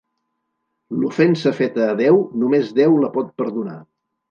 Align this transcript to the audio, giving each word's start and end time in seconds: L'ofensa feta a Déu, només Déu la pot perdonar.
L'ofensa 1.01 1.53
feta 1.59 1.85
a 1.89 1.99
Déu, 2.01 2.19
només 2.45 2.73
Déu 2.81 2.99
la 3.05 3.13
pot 3.21 3.33
perdonar. 3.45 3.79